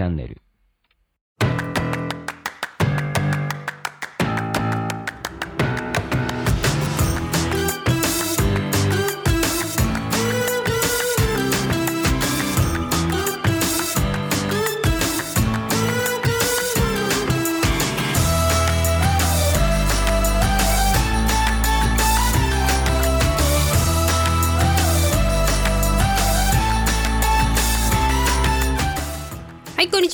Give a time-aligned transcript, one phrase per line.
[0.00, 0.40] チャンネル。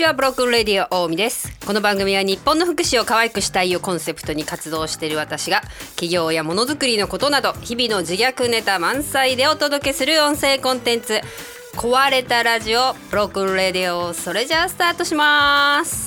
[0.07, 1.51] は Broken Radio 大海です。
[1.67, 5.63] この番組は日本の福祉を可愛くしたいをコンセプトに活動している私が
[5.97, 11.21] 起業やものづくりのことなど日々の自虐ネタ満載でお届けする音声コンテンツ
[11.75, 16.06] 壊れたラジオ Broken Radio それじゃあスタートします。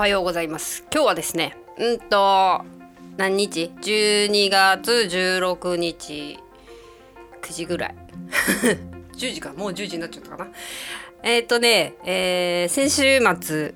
[0.00, 0.82] は、ようございます。
[0.90, 2.64] 今日はですね、うんと
[3.18, 6.38] 何日？12月16日
[7.42, 7.94] 9時ぐらい。
[9.12, 10.50] 10時か、もう10時になっちゃったかな。
[11.22, 13.74] えっ、とね、えー先週末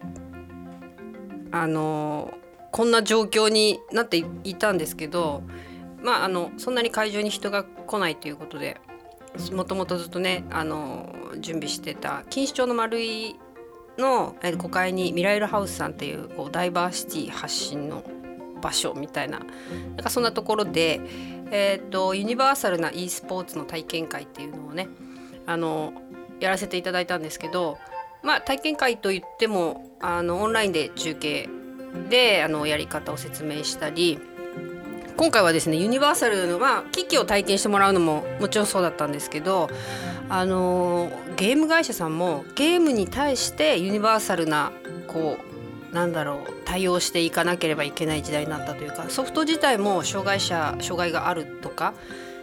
[1.53, 2.33] あの
[2.71, 5.43] こんな状況になっていいたんですけど、
[6.03, 8.81] まああのそんなに会場に人が来ないということで。
[9.53, 13.35] もともとずっとねあの準備してた錦糸町の丸い
[13.99, 18.03] のえー5階にミライルハウスさんっていうこうダイバーシティ発信の
[18.61, 21.01] 場所みたいななんかそんなところで、
[21.51, 24.89] えー、とユニバーサルな e スポーツの体験会っていうのをね
[25.47, 25.93] あの
[26.41, 27.79] やらせていただいたんですけど、
[28.23, 31.49] まあ、体験会といってもあのオンラインで中継
[32.09, 34.19] であのやり方を説明したり
[35.17, 39.71] 今回はですねユニバーサルの、まあ、機器を体験してもらうのももちろんそうだったんですけど
[40.29, 44.73] あのゲーム会社さんもゲームに対してユニバーサルな
[45.07, 45.39] こ
[45.93, 51.95] うなんだろう対応していかなければいけない時代になったというかソフト自体も障害者障害があるとか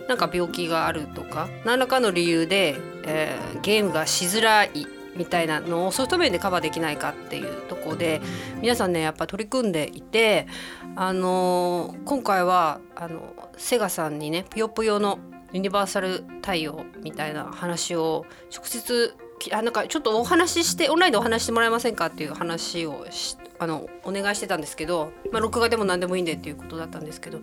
[0.08, 8.22] なんか病気があるとか何らかの理由で、えーゲームがしづらいみたいなのをソフト面でカバーできないかっていうところで
[8.62, 10.48] 皆さんねやっぱ取り組んでいて
[10.96, 15.20] あの今回はあのセガさんにねぷよぷよの
[15.54, 19.16] ユニバーサル対応みたいな話を直接
[19.52, 27.42] あなんかちょっとお話ししてオンラインでお話ししてもらえませんかっていう話をしあのお願いしてたんですけど、まあ、録画でも何でもいいんでっていうことだったんですけど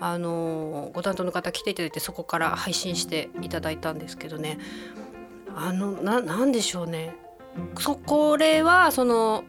[0.00, 4.58] あのご担当の方来ていただいてそこから配信していただいたんですけどね。
[5.56, 7.14] あのななんでしょうね。
[7.78, 9.44] そこれはその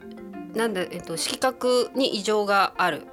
[0.54, 3.06] なんで、えっと、色覚に異常がある。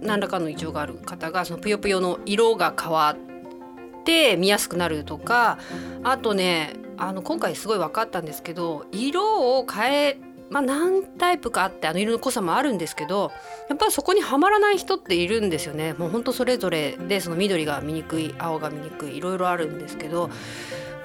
[0.00, 5.58] 何らかの異常がある方がそのぷよぷよの色が変わって見やすくなるとか
[6.04, 10.20] あとねあの今回すごい分かったんですけど色を変え
[10.50, 13.32] まあ何タイプかあってあの色の濃さもあるんですけど
[13.68, 15.92] やっぱりそこにはまらない人っているんですよね。
[15.92, 20.30] もうほんとそれぞれでその緑が見にくい青が見にくいいろいろあるんですけど、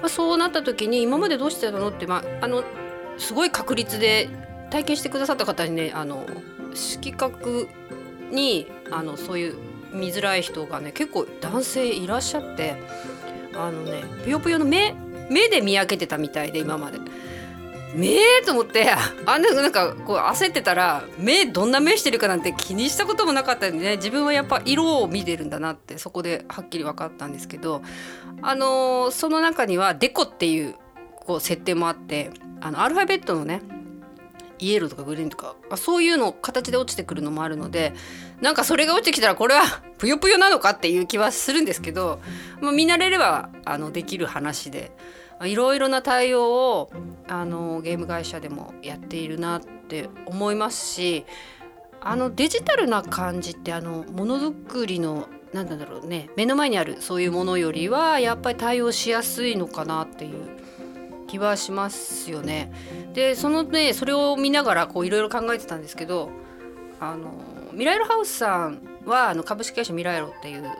[0.04, 2.62] まあ、そうなった時に今までどうしてたのって、まあ、あの
[3.16, 4.28] すごい確率で
[4.68, 6.26] 体験してくださった方にねあの
[6.74, 7.70] 色覚
[8.30, 9.54] にあのそういう
[9.94, 12.74] 見づらい人がね結構男性いらっしゃって
[13.56, 14.94] あのねぷよぷよの目
[15.30, 16.98] 目で見分けてたみたいで今まで。
[17.94, 18.90] 目と思って。
[19.26, 23.96] あんななんかこう焦ってたら目どんな目してるかなんて気にしたこともなかったんでね。
[23.96, 27.82] 自分はやっぱ色を見てるんだなってそこではっきり分かったんですけど。
[28.42, 30.74] あのーその中にはデコっていう
[31.24, 33.62] こう設定もあってあのアルファベットのね
[34.58, 37.92] イエローとかグリーンとかそういうの形で落ちてくるのもあるので
[38.40, 39.62] なんかそれが落ちてきたらこれは
[39.98, 42.20] ぷよぷよなのかっていう気はするんですけど、
[42.60, 44.92] まあ、見慣れればあのできる話で。
[45.42, 46.90] いろいろな対応を
[47.28, 51.24] あのゲーム会社でもやっているなって思いますし
[52.00, 60.48] あのデジタルな感じってあのものづくりのなんだろうね目の前にあるそういうものよりはやっぱり対応しやすいのかなっていう
[61.26, 62.72] 気はしますよね。
[63.14, 66.30] でそのねそれを見ながらいろいろ考えてたんですけど
[67.00, 67.32] あの
[67.74, 70.70] ミライルハウスさんはあの株式会社ミライロっていうね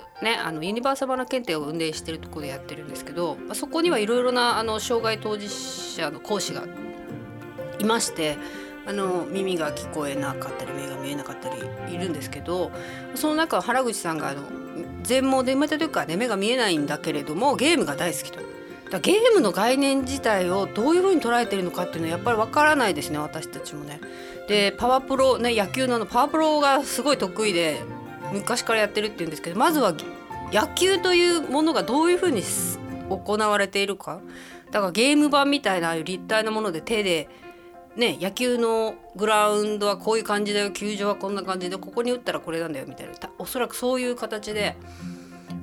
[0.43, 6.64] あのユニバーサルバナ検定を運営してるところでやってるんですけどまあそこにはいろいろなあの障害当事者の講師が
[7.79, 8.37] いまして
[8.87, 12.70] あの耳が聞こえなかったり目が見えなかったりいるんですけど
[13.14, 14.43] その中原口さんがあの
[15.02, 18.53] 全盲で生まれた時からね目が見えないんだけれどもゲームが大好きと。
[18.94, 24.00] だゲームの概念自体をどういうふうに捉えてるのかっていうのはやっぱりわからないですね私たちもね。
[24.46, 27.81] でパワプロね野球ののパワプロがすごい得意で
[28.32, 29.94] 昔からやってるっていうんですけどまずは
[30.52, 32.43] 野球というものがどういうふうに
[33.08, 34.20] 行われているか
[34.70, 37.29] だからゲーム版みたいなああいう立体のもので手で
[37.96, 44.76] ね野球のグラウンドはこういう感じだよ球場はこんな感じでここに打ったらこれなんだよみたいなおそらくそういう形で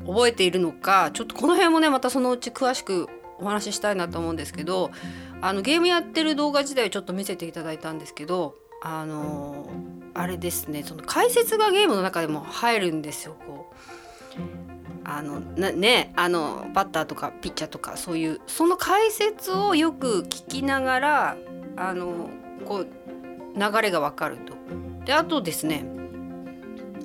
[0.06, 3.07] 覚えているのかちょっとこの辺もねまたそのうち詳しく
[3.41, 4.91] お話ししたいなと思うんですけど
[5.41, 9.69] あのゲームやってる動画自体をちょっと見せていただいたんですけどあの
[10.13, 13.81] あれですねその解説がゲームの中でも入るんですよこう
[15.03, 21.37] あのねあのバッターとかピッチャーとかそういうその解説をよく聞きながら
[21.75, 22.29] あの
[22.65, 22.87] こう
[23.55, 24.53] 流れがわかると。
[25.05, 25.83] であとですね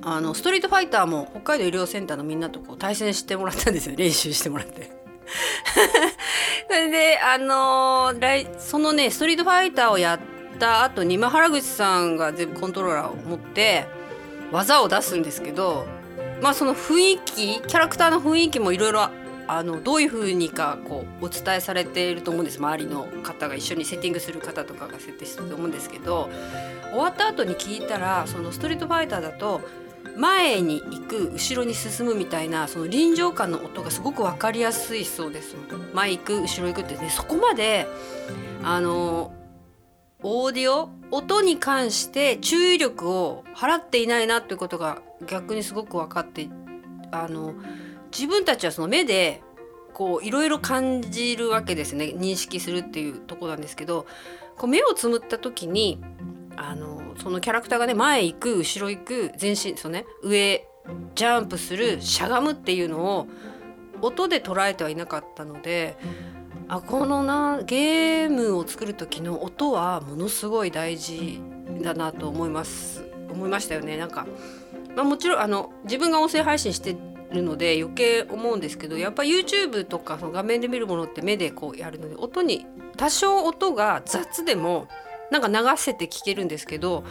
[0.03, 5.06] あのストリートファイターも北海道医療センターのみんなとこう対戦してもらったんですよ練習してもらって。
[6.69, 13.87] それであのー、そのねストリートファイターをやった後に、まあ、原口さんが全部コントローラーを持って
[14.53, 15.87] 技を出すんですけど
[16.41, 19.09] まあその雰囲気キャラクターの雰囲気もいろいろ
[19.49, 22.59] あのどういうふうにかこうお伝えされていると思うんです。
[22.59, 26.29] 周りの方が一緒にセッティングする方とかが設定してると思うんですけど
[26.91, 29.61] 終わった後に聞いたらそのストリートファイターだと
[30.17, 35.57] 前に行く後ろに進むみたいなその臨場感の音がすごく分かりやすいそうです。
[35.93, 36.97] 前行く後ろ行くって。
[36.97, 37.87] ねそこまで
[38.63, 39.33] あの
[40.23, 46.49] オーディオ音に関して注意力を払っていないなっていうことが逆にすごく分かって
[47.13, 47.55] あの
[48.11, 49.43] 自分たちはその目で
[49.93, 52.07] こういろいろ感じるわけですね。
[52.07, 54.07] 認識するっていうとこなんですけど
[54.57, 56.03] こう目をつむった時に
[56.57, 60.67] あのそのキャラクターがね前行く後ろ行く前進そうね上
[61.15, 63.27] ジャンプするしゃがむっていうのを
[64.03, 65.97] 音で捉えてはいなかったので
[66.69, 71.41] あこのなゲームを作る時の音はものすごい大事
[71.83, 73.97] だなと思います思いましたよね。
[73.97, 74.27] なんか、
[74.95, 76.97] まあ、もちろんあの自分が音声配信して
[77.33, 82.67] るので余計思うんですけどやっぱ YouTube とかその画面で見るものって目でこうやるので音に
[82.97, 84.89] 多少音が雑でも
[85.31, 87.05] なんか流せて聞けるんですけど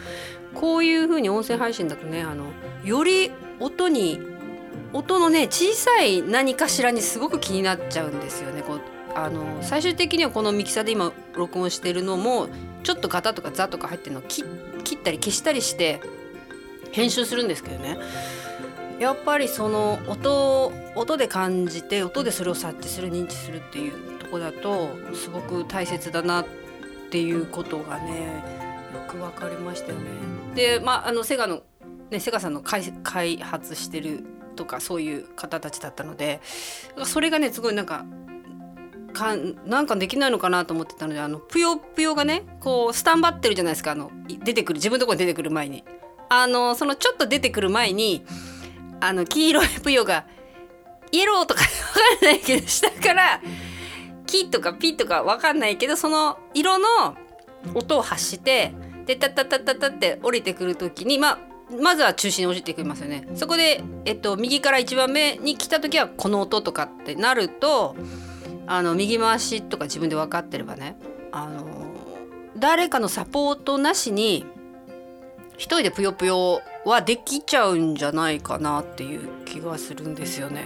[0.54, 2.46] こういう風に音声配信だとねあの
[2.84, 3.30] より
[3.60, 4.20] 音に
[4.92, 8.62] 音のね小さい何かしらにすごく気になっちゃうんですよね。
[8.62, 8.80] こう
[9.14, 12.48] あの最終的にはこのミキサーで今録音してるのも
[12.82, 16.00] ちょっとガタとかザとか入ってるのを切ったり消したりして
[16.92, 17.98] 編集するんですけどね
[18.98, 26.65] やっぱりその音音で感じて音でそれを察知する認知するっていうとこだとすごく大切だなって
[27.14, 28.42] いうことがね
[28.92, 30.10] よく分かりましたよね。
[30.54, 31.62] でまああのセガの、
[32.10, 34.24] ね、セガさんの開発してる
[34.56, 36.40] とかそういう方たちだったので
[37.04, 38.04] それがねすごいなんか
[39.12, 43.92] かなんかできないのかなと思ってたのであのぷよぷよがねこうスタンバってるじゃないですか。
[43.92, 45.84] あの出てくる自分のとこに出てくる前に。
[46.28, 48.24] あのそのちょっと出てくる前に
[49.00, 50.26] あの黄色いぷよが
[51.12, 53.40] イエローとか分かんないけど下から
[54.26, 57.16] キとかピとか分かんないけどその色の
[57.74, 58.74] 音を発して
[59.06, 61.38] でタッタッタッタッタって降りてくる時にまあ
[61.80, 67.96] まずは中心に降りてきますよねそこで、えっと、右から1番目に来た時はこの音とかってなると
[68.68, 70.96] あの右回しとか自分で分かってればね
[71.32, 71.64] あの
[72.56, 74.46] 誰かのサポートなしに
[75.56, 80.64] 一人でぷよぷよはできちゃうんじゃないかなっていう気がするんですよね。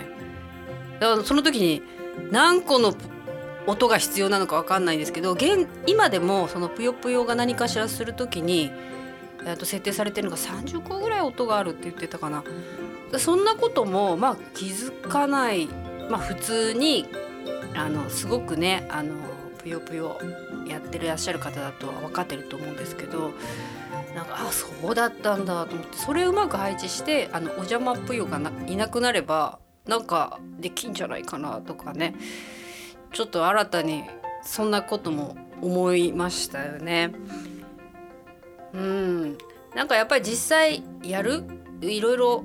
[0.99, 1.83] だからその時に
[2.31, 2.95] 何個の
[3.71, 8.71] 音が必要なのか分かんないんですけど現今でもそのぷよぷよが何かしらする時に
[9.59, 12.45] と設定されてるのが30個ぐらい音があるって言ってたかな。
[13.19, 15.67] そんなこともまあ気づかない、
[16.09, 17.07] まあ、普通に
[17.75, 19.15] あのすごくねあの
[19.59, 20.19] ぷよぷよ
[20.67, 23.33] やってらっしゃる方だとは分かってると思うんですけど
[24.15, 32.15] なんかあそうだったんだと思ってそれをうまく配置してあのお邪魔ぷよがいなくなればなんかできんじゃないかなとかね
[33.13, 34.05] ちょっと新たに
[34.43, 37.13] そんなことも思いましたよね。
[38.73, 39.39] うん。
[39.75, 41.45] なんかやっぱり実際やる？
[41.81, 42.45] いろいろ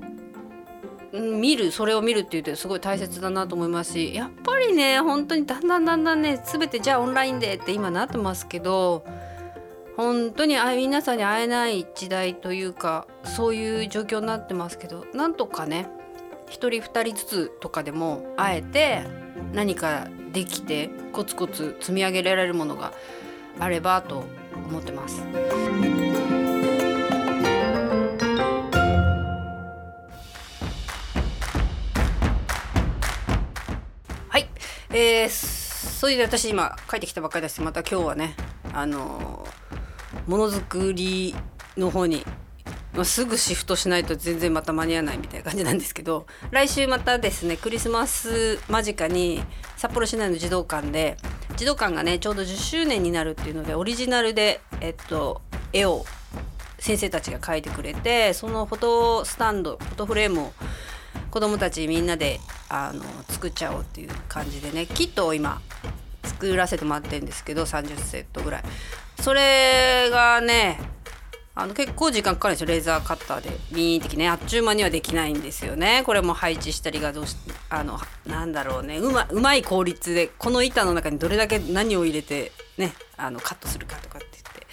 [1.12, 1.72] 見る？
[1.72, 9.04] それを見るっていうとすごい大切だなと思いますしやっぱりね本当にだんだんだんだんね全てじゃあオンラインでって今なってますけど
[9.96, 15.88] 本当に皆さんに会えない時代というかそういう状況になってますけどなんとかね
[16.48, 19.04] 1人2人ずつとかでも会えて
[19.52, 22.92] 何かできてコツコツ積み上げられるものが
[23.58, 24.26] あればと
[24.68, 25.22] 思ってます。
[34.28, 34.46] はい
[34.90, 38.36] えー、それで私今帰ってきたばっかりだしまた今日はね
[38.74, 39.48] あの
[40.26, 41.34] ものづくり
[41.78, 42.26] の方に、
[43.04, 49.42] すぐシフトしないと全然また間に合わないみたいな感じなんですけど来週またですねクリスマス間近に
[49.76, 51.16] 札幌市内の児童館で
[51.56, 56.04] 児童館がねちょうど10周年になるっていうのでオリジナルで、えっと、絵を
[56.78, 60.52] 先生たちが描いてくれてそのフォトスタンドフォトフレームを
[61.30, 65.60] 子どもたちみんなであの作っちゃおうっていう感じでねキットを今
[66.22, 68.62] 作らせてもらってるんですけど30セットぐらい。
[69.20, 70.78] それがね
[71.58, 72.66] あの結構時間かかるんですよ。
[72.66, 73.48] レーザーカッターで。
[73.72, 74.28] ビーンってね。
[74.28, 76.02] あっちゅう間にはできないんですよね。
[76.04, 77.34] これも配置したりがどうし
[77.70, 78.98] あのなんだろうね。
[78.98, 84.66] うまうまい効率でこの板の中にどれだけ何を入れてねあのカットするかとかって言って。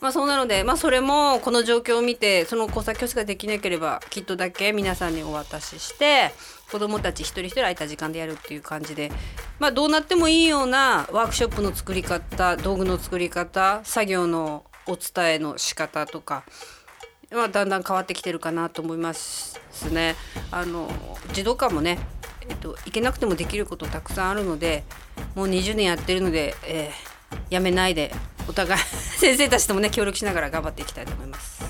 [0.00, 6.32] まあそうなのでまあそれもこの状況を見てその工作教室ができなければキットだけ皆さんにお渡しして
[6.70, 9.10] 子どもたち一人一人空いた時間でやるっていう感じで。
[9.58, 16.44] まあどうなってもいいようなワークショップの作り方道具の作り方作業のお伝えの仕方とか、
[17.30, 20.16] まあ、だんだん変わってきてるかなと思いますね。
[20.50, 20.90] あの
[21.32, 21.98] 児童館もね、
[22.48, 24.82] えっと、行けなくてもできることたくさんあるので
[25.34, 28.12] もう20年やってるので、えー、やめないで
[28.48, 31.62] お互い 先生たちともね協力しながら頑張っていきたいと思います。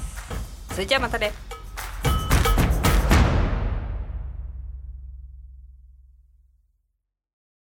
[0.73, 1.33] それじゃあまたね。